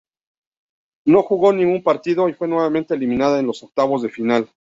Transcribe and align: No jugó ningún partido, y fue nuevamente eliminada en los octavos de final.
No 1.05 1.21
jugó 1.21 1.53
ningún 1.53 1.83
partido, 1.83 2.27
y 2.27 2.33
fue 2.33 2.47
nuevamente 2.47 2.95
eliminada 2.95 3.39
en 3.39 3.45
los 3.45 3.61
octavos 3.61 4.01
de 4.01 4.09
final. 4.09 4.49